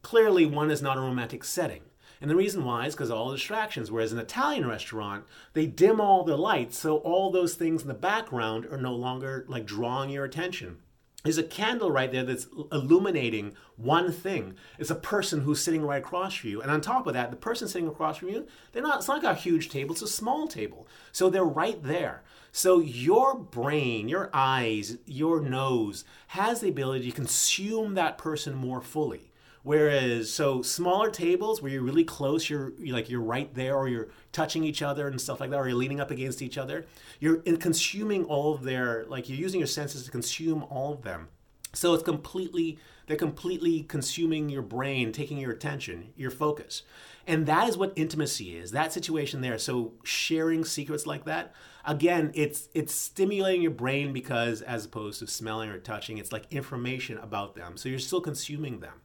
clearly 0.03 0.45
one 0.45 0.71
is 0.71 0.81
not 0.81 0.97
a 0.97 1.01
romantic 1.01 1.43
setting. 1.43 1.81
And 2.21 2.29
the 2.29 2.35
reason 2.37 2.63
why 2.63 2.85
is 2.85 2.95
because 2.95 3.11
all 3.11 3.29
the 3.29 3.35
distractions. 3.35 3.91
Whereas 3.91 4.13
an 4.13 4.19
Italian 4.19 4.65
restaurant, 4.65 5.25
they 5.51 5.65
dim 5.65 5.99
all 5.99 6.23
the 6.23 6.37
lights, 6.37 6.79
so 6.79 6.97
all 6.97 7.29
those 7.29 7.55
things 7.55 7.81
in 7.81 7.89
the 7.89 7.93
background 7.93 8.65
are 8.67 8.77
no 8.77 8.95
longer 8.95 9.43
like 9.49 9.65
drawing 9.65 10.09
your 10.09 10.23
attention. 10.23 10.77
There's 11.23 11.37
a 11.37 11.43
candle 11.43 11.89
right 11.89 12.11
there 12.11 12.25
that's 12.25 12.47
illuminating 12.71 13.55
one 13.77 14.11
thing. 14.11 14.55
It's 14.77 14.89
a 14.89 14.95
person 14.95 15.41
who's 15.41 15.63
sitting 15.63 15.85
right 15.85 16.03
across 16.03 16.35
from 16.35 16.49
you. 16.49 16.61
And 16.61 16.69
on 16.69 16.81
top 16.81 17.07
of 17.07 17.13
that, 17.13 17.31
the 17.31 17.37
person 17.37 17.69
sitting 17.69 17.87
across 17.87 18.17
from 18.17 18.27
you, 18.27 18.45
they're 18.71 18.83
not, 18.83 18.97
it's 18.97 19.07
not 19.07 19.23
like 19.23 19.37
a 19.37 19.39
huge 19.39 19.69
table, 19.69 19.93
it's 19.93 20.01
a 20.01 20.07
small 20.07 20.49
table. 20.49 20.85
So 21.13 21.29
they're 21.29 21.45
right 21.45 21.81
there. 21.81 22.23
So 22.51 22.79
your 22.79 23.35
brain, 23.35 24.09
your 24.09 24.29
eyes, 24.33 24.97
your 25.05 25.39
nose 25.41 26.03
has 26.27 26.59
the 26.59 26.69
ability 26.69 27.09
to 27.09 27.15
consume 27.15 27.93
that 27.93 28.17
person 28.17 28.53
more 28.53 28.81
fully. 28.81 29.31
Whereas, 29.63 30.29
so 30.31 30.61
smaller 30.61 31.09
tables 31.09 31.61
where 31.61 31.71
you're 31.71 31.83
really 31.83 32.03
close, 32.03 32.49
you're, 32.49 32.73
you're, 32.77 32.95
like 32.95 33.09
you're 33.09 33.21
right 33.21 33.53
there, 33.53 33.75
or 33.75 33.87
you're 33.87 34.09
touching 34.33 34.65
each 34.65 34.81
other 34.81 35.07
and 35.07 35.19
stuff 35.19 35.39
like 35.39 35.51
that, 35.51 35.57
or 35.57 35.67
you're 35.69 35.77
leaning 35.77 36.01
up 36.01 36.11
against 36.11 36.41
each 36.41 36.57
other. 36.57 36.85
You're 37.21 37.37
consuming 37.37 38.25
all 38.25 38.53
of 38.53 38.63
their, 38.63 39.05
like 39.07 39.29
you're 39.29 39.39
using 39.39 39.61
your 39.61 39.67
senses 39.67 40.03
to 40.03 40.11
consume 40.11 40.63
all 40.69 40.93
of 40.93 41.03
them. 41.03 41.29
So 41.71 41.93
it's 41.93 42.03
completely, 42.03 42.77
they're 43.07 43.15
completely 43.15 43.83
consuming 43.83 44.49
your 44.49 44.61
brain, 44.61 45.11
taking 45.13 45.37
your 45.37 45.51
attention, 45.51 46.13
your 46.15 46.29
focus. 46.29 46.83
And 47.25 47.45
that 47.45 47.69
is 47.69 47.77
what 47.77 47.93
intimacy 47.95 48.57
is, 48.57 48.71
that 48.71 48.91
situation 48.91 49.39
there. 49.39 49.57
So 49.57 49.93
sharing 50.03 50.65
secrets 50.65 51.07
like 51.07 51.23
that, 51.23 51.53
again, 51.85 52.31
it's 52.35 52.67
it's 52.73 52.93
stimulating 52.93 53.61
your 53.61 53.71
brain 53.71 54.11
because 54.11 54.61
as 54.61 54.85
opposed 54.85 55.19
to 55.19 55.27
smelling 55.27 55.69
or 55.69 55.79
touching, 55.79 56.17
it's 56.17 56.33
like 56.33 56.51
information 56.51 57.17
about 57.17 57.55
them. 57.55 57.77
So 57.77 57.87
you're 57.87 57.99
still 57.99 58.21
consuming 58.21 58.81
them. 58.81 58.99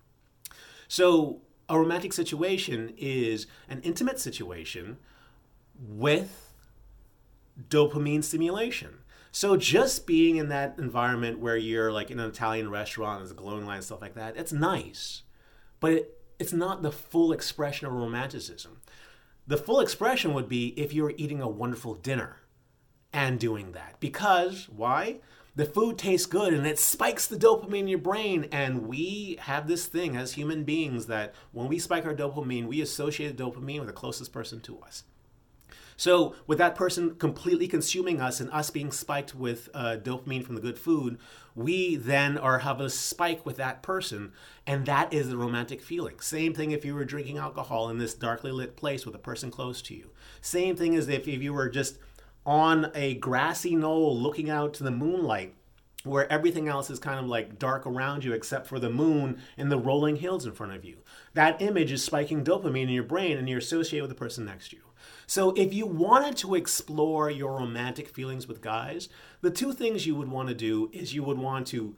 So 0.88 1.42
a 1.68 1.78
romantic 1.78 2.12
situation 2.12 2.95
is 2.97 3.47
an 3.68 3.80
intimate 3.83 4.18
situation 4.18 4.99
with 5.78 6.54
dopamine 7.68 8.25
stimulation. 8.25 8.99
So 9.30 9.57
just 9.57 10.07
being 10.07 10.37
in 10.37 10.49
that 10.49 10.76
environment 10.78 11.38
where 11.38 11.57
you're 11.57 11.92
like 11.92 12.11
in 12.11 12.18
an 12.18 12.28
Italian 12.28 12.71
restaurant, 12.71 13.21
there's 13.21 13.30
a 13.30 13.35
glowing 13.35 13.66
light 13.66 13.76
and 13.76 13.85
stuff 13.85 14.00
like 14.00 14.14
that, 14.14 14.37
it's 14.37 14.52
nice. 14.52 15.23
But 15.80 15.92
it, 15.92 16.21
it's 16.38 16.52
not 16.52 16.83
the 16.83 16.92
full 16.92 17.33
expression 17.33 17.87
of 17.87 17.92
romanticism. 17.92 18.80
The 19.47 19.57
full 19.57 19.80
expression 19.80 20.35
would 20.35 20.49
be 20.49 20.68
if 20.80 20.92
you 20.92 21.02
were 21.02 21.14
eating 21.16 21.40
a 21.40 21.49
wonderful 21.49 21.95
dinner 21.95 22.37
and 23.12 23.38
doing 23.38 23.73
that. 23.73 24.00
Because, 24.00 24.68
why? 24.68 25.21
The 25.59 25.65
food 25.65 25.99
tastes 25.99 26.29
good 26.29 26.55
and 26.55 26.65
it 26.69 26.79
spikes 26.79 27.27
the 27.27 27.37
dopamine 27.37 27.81
in 27.81 27.88
your 27.88 27.99
brain. 27.99 28.47
And 28.53 28.87
we 28.87 29.38
have 29.41 29.67
this 29.67 29.87
thing 29.87 30.17
as 30.17 30.35
human 30.35 30.62
beings 30.62 31.07
that 31.07 31.35
when 31.50 31.67
we 31.67 31.81
spike 31.81 32.07
our 32.07 32.15
dopamine, 32.15 32.69
we 32.69 32.81
associate 32.81 33.37
dopamine 33.37 33.81
with 33.81 33.88
the 33.88 33.93
closest 33.93 34.33
person 34.33 34.61
to 34.61 34.79
us. 34.79 35.03
So, 35.97 36.37
with 36.47 36.59
that 36.59 36.77
person 36.77 37.17
completely 37.17 37.67
consuming 37.67 38.21
us 38.21 38.38
and 38.38 38.49
us 38.53 38.71
being 38.71 38.93
spiked 38.93 39.35
with 39.35 39.69
uh, 39.75 39.97
dopamine 40.00 40.45
from 40.45 40.55
the 40.55 40.61
good 40.61 40.79
food, 40.79 41.19
we 41.57 41.97
then 41.97 42.38
are 42.38 42.61
have 42.61 42.81
a 42.81 42.88
spike 42.88 43.45
with 43.45 43.57
that 43.57 43.83
person, 43.83 44.31
and 44.65 44.87
that 44.87 45.12
is 45.12 45.29
the 45.29 45.37
romantic 45.37 45.83
feeling. 45.83 46.21
Same 46.21 46.55
thing 46.55 46.71
if 46.71 46.85
you 46.85 46.95
were 46.95 47.05
drinking 47.05 47.38
alcohol 47.38 47.91
in 47.91 47.99
this 47.99 48.15
darkly 48.15 48.53
lit 48.53 48.77
place 48.77 49.05
with 49.05 49.17
a 49.17 49.19
person 49.19 49.50
close 49.50 49.83
to 49.83 49.95
you. 49.97 50.11
Same 50.41 50.77
thing 50.77 50.95
as 50.95 51.09
if, 51.09 51.27
if 51.27 51.43
you 51.43 51.53
were 51.53 51.69
just 51.69 51.99
on 52.49 52.90
a 52.95 53.12
grassy 53.17 53.76
knoll 53.76 54.19
looking 54.19 54.49
out 54.49 54.73
to 54.73 54.83
the 54.83 54.90
moonlight 54.90 55.55
where 56.02 56.33
everything 56.33 56.67
else 56.67 56.88
is 56.88 56.99
kind 56.99 57.21
of 57.21 57.26
like 57.26 57.59
dark 57.59 57.87
around 57.87 58.25
you 58.25 58.33
except 58.33 58.67
for 58.67 58.78
the 58.78 58.88
moon 58.88 59.38
and 59.59 59.71
the 59.71 59.76
rolling 59.76 60.17
hills 60.17 60.47
in 60.47 60.52
front 60.52 60.73
of 60.73 60.83
you. 60.83 60.97
That 61.35 61.61
image 61.61 61.93
is 61.93 62.02
spiking 62.02 62.43
dopamine 62.43 62.85
in 62.85 62.88
your 62.88 63.02
brain 63.02 63.37
and 63.37 63.47
you're 63.50 63.59
associated 63.59 64.09
with 64.09 64.17
the 64.17 64.19
person 64.19 64.47
next 64.47 64.71
to 64.71 64.76
you. 64.76 64.83
So, 65.26 65.50
if 65.50 65.75
you 65.75 65.85
wanted 65.85 66.38
to 66.38 66.55
explore 66.55 67.31
your 67.31 67.59
romantic 67.59 68.09
feelings 68.09 68.49
with 68.49 68.62
guys, 68.62 69.11
the 69.43 69.50
two 69.50 69.75
things 69.75 70.07
you 70.07 70.14
would 70.14 70.31
want 70.31 70.49
to 70.49 70.55
do 70.55 70.88
is 70.90 71.14
you 71.14 71.23
would 71.25 71.38
want 71.38 71.67
to, 71.69 71.97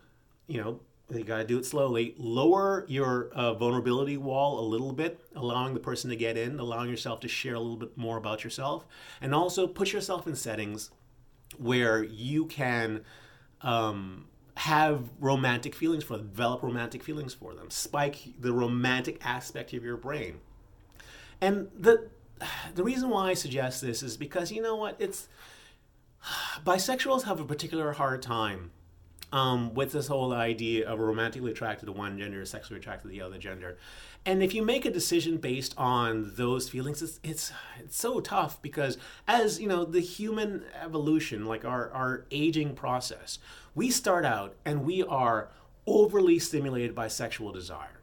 you 0.48 0.60
know, 0.60 0.80
you 1.18 1.24
got 1.24 1.38
to 1.38 1.44
do 1.44 1.58
it 1.58 1.66
slowly. 1.66 2.14
Lower 2.18 2.84
your 2.88 3.30
uh, 3.32 3.54
vulnerability 3.54 4.16
wall 4.16 4.60
a 4.60 4.66
little 4.66 4.92
bit, 4.92 5.20
allowing 5.34 5.74
the 5.74 5.80
person 5.80 6.10
to 6.10 6.16
get 6.16 6.36
in, 6.36 6.58
allowing 6.58 6.90
yourself 6.90 7.20
to 7.20 7.28
share 7.28 7.54
a 7.54 7.60
little 7.60 7.76
bit 7.76 7.96
more 7.96 8.16
about 8.16 8.44
yourself, 8.44 8.86
and 9.20 9.34
also 9.34 9.66
put 9.66 9.92
yourself 9.92 10.26
in 10.26 10.36
settings 10.36 10.90
where 11.58 12.02
you 12.02 12.46
can 12.46 13.02
um, 13.62 14.26
have 14.56 15.04
romantic 15.18 15.74
feelings 15.74 16.04
for 16.04 16.16
them, 16.16 16.28
develop 16.28 16.62
romantic 16.62 17.02
feelings 17.02 17.34
for 17.34 17.54
them, 17.54 17.70
spike 17.70 18.34
the 18.38 18.52
romantic 18.52 19.18
aspect 19.24 19.72
of 19.72 19.84
your 19.84 19.96
brain. 19.96 20.40
And 21.40 21.68
the 21.76 22.08
the 22.74 22.84
reason 22.84 23.10
why 23.10 23.30
I 23.30 23.34
suggest 23.34 23.82
this 23.82 24.02
is 24.02 24.16
because 24.16 24.50
you 24.52 24.62
know 24.62 24.76
what? 24.76 24.96
It's 24.98 25.28
bisexuals 26.64 27.24
have 27.24 27.40
a 27.40 27.44
particular 27.44 27.92
hard 27.92 28.22
time 28.22 28.70
um, 29.32 29.74
with 29.74 29.92
this 29.92 30.08
whole 30.08 30.32
idea 30.32 30.88
of 30.88 30.98
romantically 30.98 31.50
attracted 31.50 31.86
to 31.86 31.92
one 31.92 32.18
gender, 32.18 32.44
sexually 32.44 32.80
attracted 32.80 33.08
to 33.08 33.08
the 33.08 33.22
other 33.22 33.38
gender. 33.38 33.78
And 34.26 34.42
if 34.42 34.54
you 34.54 34.62
make 34.62 34.84
a 34.84 34.90
decision 34.90 35.38
based 35.38 35.74
on 35.78 36.32
those 36.36 36.68
feelings, 36.68 37.00
it's, 37.00 37.20
it's, 37.22 37.52
it's 37.78 37.96
so 37.96 38.20
tough 38.20 38.60
because 38.60 38.98
as 39.26 39.60
you 39.60 39.68
know, 39.68 39.84
the 39.84 40.00
human 40.00 40.64
evolution, 40.82 41.46
like 41.46 41.64
our, 41.64 41.90
our 41.92 42.26
aging 42.30 42.74
process, 42.74 43.38
we 43.74 43.90
start 43.90 44.24
out 44.24 44.56
and 44.64 44.84
we 44.84 45.02
are 45.02 45.50
overly 45.86 46.38
stimulated 46.38 46.94
by 46.94 47.08
sexual 47.08 47.52
desire. 47.52 48.00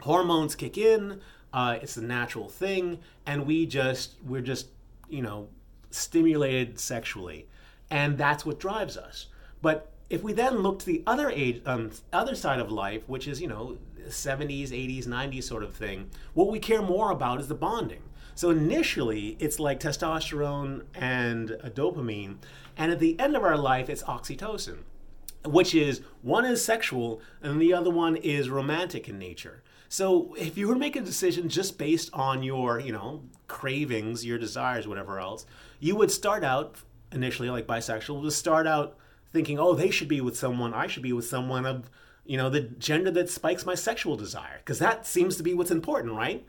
Hormones 0.00 0.56
kick 0.56 0.76
in, 0.76 1.20
uh, 1.52 1.78
it's 1.80 1.96
a 1.96 2.02
natural 2.02 2.48
thing, 2.48 2.98
and 3.26 3.46
we 3.46 3.66
just 3.66 4.14
we're 4.26 4.40
just 4.40 4.68
you 5.08 5.22
know 5.22 5.48
stimulated 5.90 6.78
sexually, 6.80 7.46
and 7.90 8.16
that's 8.16 8.46
what 8.46 8.58
drives 8.58 8.96
us. 8.96 9.26
But 9.60 9.91
if 10.10 10.22
we 10.22 10.32
then 10.32 10.58
look 10.58 10.78
to 10.80 10.86
the 10.86 11.02
other 11.06 11.30
age, 11.30 11.62
um, 11.66 11.90
other 12.12 12.34
side 12.34 12.60
of 12.60 12.70
life, 12.70 13.08
which 13.08 13.26
is 13.26 13.40
you 13.40 13.48
know 13.48 13.78
70s, 14.08 14.70
80s, 14.70 15.06
90s 15.06 15.44
sort 15.44 15.62
of 15.62 15.74
thing, 15.74 16.10
what 16.34 16.48
we 16.48 16.58
care 16.58 16.82
more 16.82 17.10
about 17.10 17.40
is 17.40 17.48
the 17.48 17.54
bonding. 17.54 18.02
So 18.34 18.50
initially, 18.50 19.36
it's 19.38 19.60
like 19.60 19.78
testosterone 19.80 20.84
and 20.94 21.50
dopamine, 21.74 22.36
and 22.76 22.90
at 22.90 22.98
the 22.98 23.18
end 23.20 23.36
of 23.36 23.42
our 23.42 23.56
life, 23.56 23.88
it's 23.88 24.02
oxytocin, 24.04 24.78
which 25.44 25.74
is 25.74 26.02
one 26.22 26.44
is 26.44 26.64
sexual 26.64 27.20
and 27.42 27.60
the 27.60 27.74
other 27.74 27.90
one 27.90 28.16
is 28.16 28.48
romantic 28.48 29.08
in 29.08 29.18
nature. 29.18 29.62
So 29.88 30.34
if 30.38 30.56
you 30.56 30.68
were 30.68 30.74
to 30.74 30.80
make 30.80 30.96
a 30.96 31.02
decision 31.02 31.50
just 31.50 31.76
based 31.76 32.08
on 32.14 32.42
your, 32.42 32.80
you 32.80 32.92
know, 32.92 33.24
cravings, 33.46 34.24
your 34.24 34.38
desires, 34.38 34.88
whatever 34.88 35.20
else, 35.20 35.44
you 35.80 35.96
would 35.96 36.10
start 36.10 36.42
out 36.44 36.76
initially 37.12 37.50
like 37.50 37.66
bisexual, 37.66 38.22
would 38.22 38.32
start 38.32 38.66
out 38.66 38.96
thinking, 39.32 39.58
oh, 39.58 39.74
they 39.74 39.90
should 39.90 40.08
be 40.08 40.20
with 40.20 40.36
someone, 40.36 40.74
I 40.74 40.86
should 40.86 41.02
be 41.02 41.12
with 41.12 41.26
someone 41.26 41.66
of, 41.66 41.90
you 42.24 42.36
know, 42.36 42.50
the 42.50 42.60
gender 42.60 43.10
that 43.12 43.30
spikes 43.30 43.66
my 43.66 43.74
sexual 43.74 44.16
desire, 44.16 44.58
because 44.58 44.78
that 44.78 45.06
seems 45.06 45.36
to 45.36 45.42
be 45.42 45.54
what's 45.54 45.70
important, 45.70 46.14
right? 46.14 46.44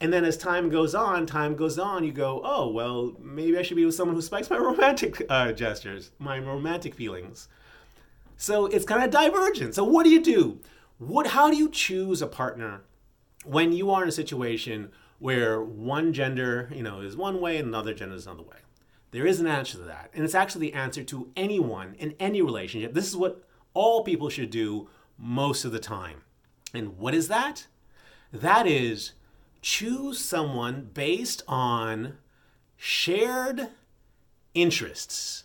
And 0.00 0.12
then 0.12 0.24
as 0.24 0.36
time 0.36 0.68
goes 0.68 0.94
on, 0.94 1.26
time 1.26 1.56
goes 1.56 1.78
on, 1.78 2.04
you 2.04 2.12
go, 2.12 2.40
oh, 2.44 2.68
well, 2.68 3.16
maybe 3.20 3.58
I 3.58 3.62
should 3.62 3.76
be 3.76 3.84
with 3.84 3.96
someone 3.96 4.14
who 4.14 4.22
spikes 4.22 4.48
my 4.48 4.58
romantic 4.58 5.22
uh, 5.28 5.52
gestures, 5.52 6.12
my 6.18 6.38
romantic 6.38 6.94
feelings. 6.94 7.48
So 8.36 8.66
it's 8.66 8.84
kind 8.84 9.02
of 9.02 9.10
divergent. 9.10 9.74
So 9.74 9.82
what 9.82 10.04
do 10.04 10.10
you 10.10 10.22
do? 10.22 10.60
What, 10.98 11.28
how 11.28 11.50
do 11.50 11.56
you 11.56 11.68
choose 11.68 12.22
a 12.22 12.28
partner 12.28 12.82
when 13.44 13.72
you 13.72 13.90
are 13.90 14.02
in 14.02 14.08
a 14.08 14.12
situation 14.12 14.90
where 15.18 15.60
one 15.60 16.12
gender, 16.12 16.70
you 16.72 16.82
know, 16.82 17.00
is 17.00 17.16
one 17.16 17.40
way 17.40 17.56
and 17.56 17.68
another 17.68 17.94
gender 17.94 18.14
is 18.14 18.26
another 18.26 18.42
way. 18.42 18.58
There 19.10 19.26
is 19.26 19.40
an 19.40 19.46
answer 19.46 19.78
to 19.78 19.84
that. 19.84 20.10
And 20.14 20.24
it's 20.24 20.34
actually 20.34 20.70
the 20.70 20.76
answer 20.76 21.02
to 21.04 21.30
anyone 21.36 21.94
in 21.98 22.14
any 22.20 22.42
relationship. 22.42 22.94
This 22.94 23.08
is 23.08 23.16
what 23.16 23.42
all 23.74 24.04
people 24.04 24.28
should 24.28 24.50
do 24.50 24.88
most 25.16 25.64
of 25.64 25.72
the 25.72 25.78
time. 25.78 26.22
And 26.74 26.98
what 26.98 27.14
is 27.14 27.28
that? 27.28 27.66
That 28.32 28.66
is 28.66 29.12
choose 29.62 30.18
someone 30.18 30.90
based 30.92 31.42
on 31.48 32.18
shared 32.76 33.68
interests. 34.54 35.44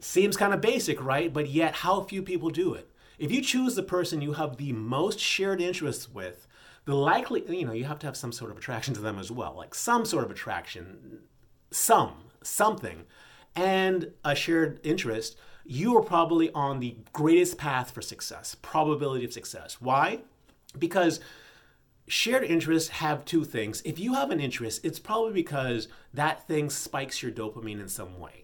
Seems 0.00 0.36
kind 0.36 0.52
of 0.52 0.60
basic, 0.60 1.02
right? 1.02 1.32
But 1.32 1.48
yet, 1.48 1.76
how 1.76 2.02
few 2.02 2.22
people 2.22 2.50
do 2.50 2.74
it. 2.74 2.90
If 3.18 3.32
you 3.32 3.40
choose 3.40 3.74
the 3.74 3.82
person 3.82 4.20
you 4.20 4.34
have 4.34 4.56
the 4.56 4.72
most 4.72 5.18
shared 5.18 5.60
interests 5.60 6.10
with, 6.10 6.46
the 6.84 6.94
likely, 6.94 7.42
you 7.48 7.64
know, 7.64 7.72
you 7.72 7.84
have 7.84 7.98
to 8.00 8.06
have 8.06 8.16
some 8.16 8.32
sort 8.32 8.50
of 8.50 8.58
attraction 8.58 8.92
to 8.94 9.00
them 9.00 9.18
as 9.18 9.30
well, 9.30 9.54
like 9.56 9.74
some 9.74 10.04
sort 10.04 10.24
of 10.24 10.30
attraction, 10.30 11.20
some, 11.74 12.12
something, 12.42 13.04
and 13.56 14.12
a 14.24 14.34
shared 14.34 14.80
interest, 14.84 15.36
you 15.64 15.96
are 15.96 16.02
probably 16.02 16.50
on 16.52 16.78
the 16.78 16.96
greatest 17.12 17.58
path 17.58 17.90
for 17.90 18.02
success, 18.02 18.56
probability 18.62 19.24
of 19.24 19.32
success. 19.32 19.80
Why? 19.80 20.20
Because 20.78 21.20
shared 22.06 22.44
interests 22.44 22.90
have 22.90 23.24
two 23.24 23.44
things. 23.44 23.82
If 23.84 23.98
you 23.98 24.14
have 24.14 24.30
an 24.30 24.40
interest, 24.40 24.84
it's 24.84 24.98
probably 24.98 25.32
because 25.32 25.88
that 26.12 26.46
thing 26.46 26.70
spikes 26.70 27.22
your 27.22 27.32
dopamine 27.32 27.80
in 27.80 27.88
some 27.88 28.18
way. 28.20 28.43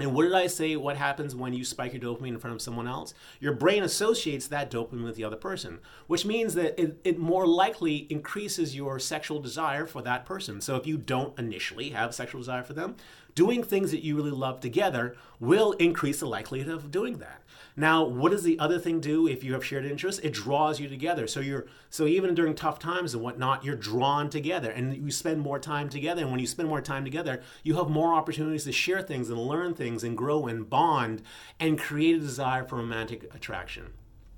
And 0.00 0.12
what 0.12 0.24
did 0.24 0.34
I 0.34 0.48
say? 0.48 0.74
What 0.74 0.96
happens 0.96 1.36
when 1.36 1.52
you 1.52 1.64
spike 1.64 1.92
your 1.92 2.02
dopamine 2.02 2.30
in 2.30 2.38
front 2.38 2.56
of 2.56 2.60
someone 2.60 2.88
else? 2.88 3.14
Your 3.38 3.52
brain 3.52 3.84
associates 3.84 4.48
that 4.48 4.68
dopamine 4.68 5.04
with 5.04 5.14
the 5.14 5.22
other 5.22 5.36
person, 5.36 5.78
which 6.08 6.26
means 6.26 6.54
that 6.54 6.80
it, 6.80 6.98
it, 7.04 7.18
more 7.18 7.46
likely 7.46 8.08
increases 8.10 8.74
your 8.74 8.98
sexual 8.98 9.38
desire 9.38 9.86
for 9.86 10.02
that 10.02 10.26
person. 10.26 10.60
So 10.60 10.74
if 10.74 10.84
you 10.84 10.96
don't 10.96 11.38
initially 11.38 11.90
have 11.90 12.12
sexual 12.12 12.40
desire 12.40 12.64
for 12.64 12.72
them, 12.72 12.96
doing 13.34 13.62
things 13.62 13.90
that 13.90 14.04
you 14.04 14.16
really 14.16 14.30
love 14.30 14.60
together 14.60 15.16
will 15.40 15.72
increase 15.72 16.20
the 16.20 16.26
likelihood 16.26 16.74
of 16.74 16.90
doing 16.90 17.18
that. 17.18 17.42
Now, 17.76 18.04
what 18.04 18.30
does 18.30 18.44
the 18.44 18.58
other 18.60 18.78
thing 18.78 19.00
do 19.00 19.26
if 19.26 19.42
you 19.42 19.52
have 19.54 19.64
shared 19.64 19.84
interests? 19.84 20.20
It 20.22 20.32
draws 20.32 20.78
you 20.78 20.88
together. 20.88 21.26
So 21.26 21.40
you're 21.40 21.66
so 21.90 22.06
even 22.06 22.34
during 22.34 22.54
tough 22.54 22.78
times 22.78 23.14
and 23.14 23.22
whatnot, 23.22 23.64
you're 23.64 23.74
drawn 23.74 24.30
together 24.30 24.70
and 24.70 24.96
you 24.96 25.10
spend 25.10 25.40
more 25.40 25.58
time 25.58 25.88
together. 25.88 26.22
And 26.22 26.30
when 26.30 26.38
you 26.38 26.46
spend 26.46 26.68
more 26.68 26.80
time 26.80 27.04
together, 27.04 27.42
you 27.64 27.76
have 27.76 27.88
more 27.88 28.14
opportunities 28.14 28.64
to 28.64 28.72
share 28.72 29.02
things 29.02 29.28
and 29.28 29.38
learn 29.38 29.74
things 29.74 30.04
and 30.04 30.16
grow 30.16 30.46
and 30.46 30.70
bond 30.70 31.22
and 31.58 31.78
create 31.78 32.16
a 32.16 32.20
desire 32.20 32.64
for 32.64 32.76
romantic 32.76 33.34
attraction. 33.34 33.92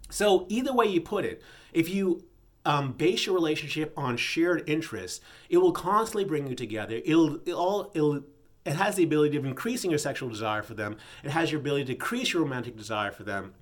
So 0.08 0.46
either 0.48 0.72
way 0.72 0.86
you 0.86 1.02
put 1.02 1.24
it, 1.26 1.42
if 1.72 1.90
you 1.90 2.24
um, 2.64 2.92
base 2.92 3.26
your 3.26 3.34
relationship 3.34 3.92
on 3.96 4.16
shared 4.16 4.68
interests, 4.68 5.20
it 5.50 5.58
will 5.58 5.72
constantly 5.72 6.24
bring 6.24 6.46
you 6.46 6.54
together. 6.54 7.00
It'll, 7.04 7.36
it'll, 7.46 7.90
it'll 7.94 8.22
it 8.66 8.74
has 8.74 8.96
the 8.96 9.04
ability 9.04 9.36
of 9.36 9.46
increasing 9.46 9.90
your 9.90 9.98
sexual 9.98 10.28
desire 10.28 10.62
for 10.62 10.74
them. 10.74 10.96
It 11.22 11.30
has 11.30 11.52
your 11.52 11.60
ability 11.60 11.84
to 11.86 11.92
increase 11.92 12.32
your 12.32 12.42
romantic 12.42 12.76
desire 12.76 13.12
for 13.12 13.22
them. 13.22 13.54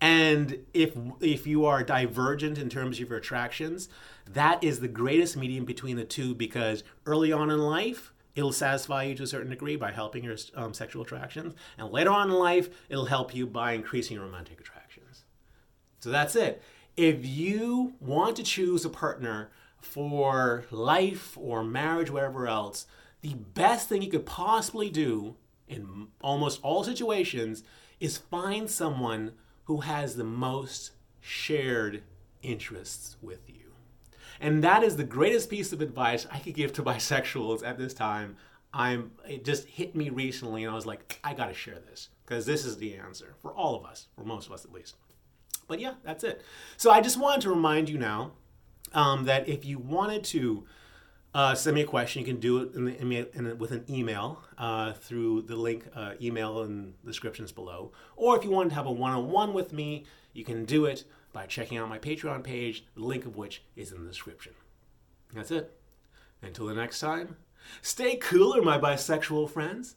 And 0.00 0.64
if 0.72 0.96
if 1.20 1.46
you 1.46 1.64
are 1.64 1.82
divergent 1.82 2.58
in 2.58 2.68
terms 2.68 2.98
of 2.98 3.08
your 3.08 3.18
attractions, 3.18 3.88
that 4.28 4.62
is 4.62 4.80
the 4.80 4.88
greatest 4.88 5.36
medium 5.36 5.64
between 5.64 5.96
the 5.96 6.04
two 6.04 6.34
because 6.34 6.82
early 7.04 7.32
on 7.32 7.50
in 7.50 7.58
life, 7.58 8.12
it'll 8.34 8.52
satisfy 8.52 9.04
you 9.04 9.14
to 9.16 9.24
a 9.24 9.26
certain 9.26 9.50
degree 9.50 9.76
by 9.76 9.92
helping 9.92 10.24
your 10.24 10.36
um, 10.54 10.72
sexual 10.72 11.02
attractions, 11.02 11.54
and 11.78 11.90
later 11.90 12.10
on 12.10 12.30
in 12.30 12.36
life, 12.36 12.68
it'll 12.88 13.06
help 13.06 13.34
you 13.34 13.46
by 13.46 13.72
increasing 13.72 14.16
your 14.16 14.26
romantic 14.26 14.60
attractions. 14.60 15.24
So 16.00 16.10
that's 16.10 16.34
it. 16.34 16.62
If 16.96 17.24
you 17.24 17.94
want 18.00 18.36
to 18.36 18.42
choose 18.42 18.84
a 18.84 18.90
partner 18.90 19.50
for 19.80 20.64
life 20.70 21.38
or 21.38 21.62
marriage, 21.62 22.10
whatever 22.10 22.48
else, 22.48 22.86
the 23.22 23.34
best 23.34 23.88
thing 23.88 24.02
you 24.02 24.10
could 24.10 24.26
possibly 24.26 24.90
do 24.90 25.36
in 25.66 26.08
almost 26.20 26.60
all 26.62 26.84
situations 26.84 27.62
is 28.00 28.18
find 28.18 28.70
someone 28.70 29.32
who 29.64 29.78
has 29.78 30.16
the 30.16 30.24
most 30.24 30.90
shared 31.20 32.02
interests 32.42 33.16
with 33.22 33.48
you. 33.48 33.72
And 34.40 34.62
that 34.64 34.82
is 34.82 34.96
the 34.96 35.04
greatest 35.04 35.48
piece 35.48 35.72
of 35.72 35.80
advice 35.80 36.26
I 36.30 36.40
could 36.40 36.54
give 36.54 36.72
to 36.74 36.82
bisexuals 36.82 37.64
at 37.64 37.78
this 37.78 37.94
time. 37.94 38.36
I'm 38.74 39.12
it 39.28 39.44
just 39.44 39.68
hit 39.68 39.94
me 39.94 40.10
recently 40.10 40.64
and 40.64 40.72
I 40.72 40.74
was 40.74 40.86
like, 40.86 41.20
I 41.22 41.34
got 41.34 41.46
to 41.46 41.54
share 41.54 41.78
this 41.78 42.08
because 42.24 42.44
this 42.44 42.64
is 42.64 42.78
the 42.78 42.96
answer 42.96 43.34
for 43.40 43.52
all 43.52 43.76
of 43.76 43.84
us, 43.84 44.08
for 44.16 44.24
most 44.24 44.46
of 44.46 44.52
us 44.52 44.64
at 44.64 44.72
least. 44.72 44.96
But 45.68 45.78
yeah, 45.78 45.94
that's 46.02 46.24
it. 46.24 46.42
So 46.76 46.90
I 46.90 47.00
just 47.00 47.18
wanted 47.20 47.42
to 47.42 47.50
remind 47.50 47.88
you 47.88 47.98
now 47.98 48.32
um, 48.92 49.24
that 49.24 49.48
if 49.48 49.64
you 49.64 49.78
wanted 49.78 50.24
to 50.24 50.64
uh, 51.34 51.54
send 51.54 51.74
me 51.74 51.82
a 51.82 51.86
question. 51.86 52.20
You 52.20 52.26
can 52.26 52.40
do 52.40 52.58
it 52.58 52.74
in 52.74 52.84
the, 52.84 53.36
in 53.36 53.44
the, 53.44 53.56
with 53.56 53.70
an 53.72 53.84
email 53.88 54.42
uh, 54.58 54.92
through 54.92 55.42
the 55.42 55.56
link 55.56 55.86
uh, 55.94 56.12
email 56.20 56.62
in 56.62 56.94
the 57.02 57.10
descriptions 57.10 57.52
below. 57.52 57.92
Or 58.16 58.36
if 58.36 58.44
you 58.44 58.50
want 58.50 58.70
to 58.70 58.74
have 58.74 58.86
a 58.86 58.92
one-on-one 58.92 59.54
with 59.54 59.72
me, 59.72 60.04
you 60.32 60.44
can 60.44 60.64
do 60.64 60.84
it 60.84 61.04
by 61.32 61.46
checking 61.46 61.78
out 61.78 61.88
my 61.88 61.98
Patreon 61.98 62.44
page, 62.44 62.84
the 62.94 63.02
link 63.02 63.24
of 63.24 63.36
which 63.36 63.62
is 63.76 63.92
in 63.92 64.02
the 64.02 64.08
description. 64.08 64.52
That's 65.34 65.50
it. 65.50 65.72
Until 66.42 66.66
the 66.66 66.74
next 66.74 67.00
time, 67.00 67.36
stay 67.80 68.16
cooler, 68.16 68.60
my 68.60 68.78
bisexual 68.78 69.48
friends. 69.48 69.96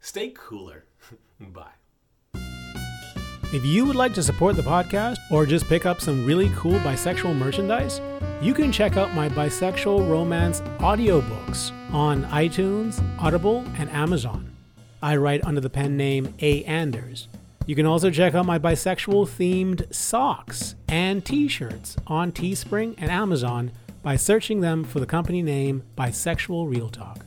Stay 0.00 0.30
cooler. 0.30 0.84
Bye. 1.40 1.85
If 3.52 3.64
you 3.64 3.84
would 3.86 3.94
like 3.94 4.12
to 4.14 4.24
support 4.24 4.56
the 4.56 4.62
podcast 4.62 5.18
or 5.30 5.46
just 5.46 5.68
pick 5.68 5.86
up 5.86 6.00
some 6.00 6.26
really 6.26 6.50
cool 6.56 6.80
bisexual 6.80 7.36
merchandise, 7.36 8.00
you 8.42 8.52
can 8.52 8.72
check 8.72 8.96
out 8.96 9.14
my 9.14 9.28
bisexual 9.28 10.10
romance 10.10 10.62
audiobooks 10.78 11.70
on 11.92 12.24
iTunes, 12.24 13.00
Audible, 13.20 13.64
and 13.78 13.88
Amazon. 13.90 14.50
I 15.00 15.14
write 15.16 15.44
under 15.44 15.60
the 15.60 15.70
pen 15.70 15.96
name 15.96 16.34
A. 16.40 16.64
Anders. 16.64 17.28
You 17.66 17.76
can 17.76 17.86
also 17.86 18.10
check 18.10 18.34
out 18.34 18.46
my 18.46 18.58
bisexual 18.58 19.28
themed 19.28 19.94
socks 19.94 20.74
and 20.88 21.24
t 21.24 21.46
shirts 21.46 21.96
on 22.08 22.32
Teespring 22.32 22.96
and 22.98 23.12
Amazon 23.12 23.70
by 24.02 24.16
searching 24.16 24.60
them 24.60 24.82
for 24.82 24.98
the 24.98 25.06
company 25.06 25.40
name 25.40 25.84
Bisexual 25.96 26.68
Real 26.68 26.88
Talk. 26.88 27.24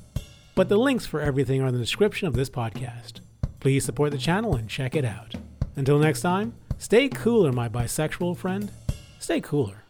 But 0.54 0.68
the 0.68 0.78
links 0.78 1.06
for 1.06 1.22
everything 1.22 1.62
are 1.62 1.68
in 1.68 1.74
the 1.74 1.80
description 1.80 2.28
of 2.28 2.34
this 2.34 2.50
podcast. 2.50 3.22
Please 3.62 3.86
support 3.86 4.12
the 4.12 4.18
channel 4.18 4.56
and 4.56 4.68
check 4.68 4.96
it 4.96 5.06
out. 5.06 5.36
Until 5.76 6.00
next 6.00 6.22
time, 6.22 6.54
stay 6.78 7.10
cooler, 7.10 7.52
my 7.52 7.70
bisexual 7.70 8.38
friend. 8.38 8.72
Stay 9.20 9.42
cooler. 9.42 9.84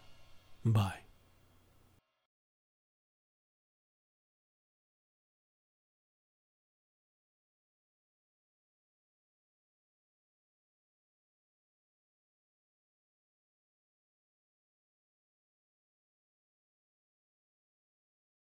Bye. 0.65 0.99